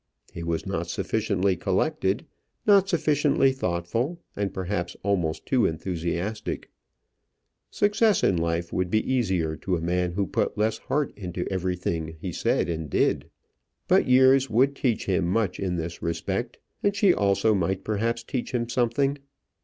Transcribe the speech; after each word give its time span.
He 0.33 0.41
was 0.41 0.65
not 0.65 0.87
sufficiently 0.87 1.55
collected, 1.55 2.25
not 2.65 2.89
sufficiently 2.89 3.51
thoughtful, 3.51 4.19
and 4.35 4.51
perhaps 4.51 4.97
almost 5.03 5.45
too 5.45 5.67
enthusiastic: 5.67 6.71
success 7.69 8.23
in 8.23 8.35
life 8.35 8.73
would 8.73 8.89
be 8.89 9.07
easier 9.13 9.55
to 9.57 9.75
a 9.75 9.79
man 9.79 10.13
who 10.13 10.25
put 10.25 10.57
less 10.57 10.79
heart 10.79 11.13
into 11.15 11.47
everything 11.51 12.15
he 12.19 12.31
said 12.31 12.67
and 12.67 12.89
did. 12.89 13.29
But 13.87 14.07
years 14.07 14.49
would 14.49 14.75
teach 14.75 15.05
him 15.05 15.27
much 15.27 15.59
in 15.59 15.75
this 15.75 16.01
respect, 16.01 16.57
and 16.81 16.95
she 16.95 17.13
also 17.13 17.53
might 17.53 17.83
perhaps 17.83 18.23
teach 18.23 18.55
him 18.55 18.69
something. 18.69 19.19